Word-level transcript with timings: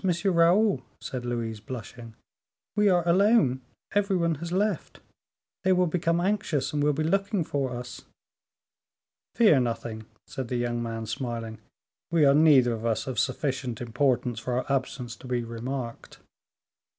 Raoul," 0.03 0.81
said 0.99 1.25
Louise, 1.27 1.59
blushing, 1.59 2.15
"we 2.75 2.89
are 2.89 3.07
alone. 3.07 3.61
Every 3.93 4.15
one 4.17 4.33
has 4.41 4.51
left. 4.51 4.99
They 5.63 5.73
will 5.73 5.85
become 5.85 6.19
anxious, 6.19 6.73
and 6.73 6.83
will 6.83 6.91
be 6.93 7.03
looking 7.03 7.43
for 7.43 7.69
us." 7.77 8.01
"Fear 9.35 9.59
nothing," 9.59 10.05
said 10.25 10.47
the 10.47 10.55
young 10.55 10.81
man, 10.81 11.05
smiling, 11.05 11.59
"we 12.09 12.25
are 12.25 12.33
neither 12.33 12.73
of 12.73 12.83
us 12.83 13.05
of 13.05 13.19
sufficient 13.19 13.79
importance 13.79 14.39
for 14.39 14.53
our 14.53 14.65
absence 14.75 15.15
to 15.17 15.27
be 15.27 15.43
remarked." 15.43 16.17